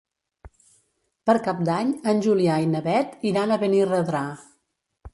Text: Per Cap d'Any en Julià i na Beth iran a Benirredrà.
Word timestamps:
Per 1.29 1.35
Cap 1.49 1.61
d'Any 1.69 1.93
en 2.13 2.23
Julià 2.29 2.57
i 2.65 2.73
na 2.75 2.85
Beth 2.91 3.17
iran 3.33 3.57
a 3.59 3.63
Benirredrà. 3.67 4.27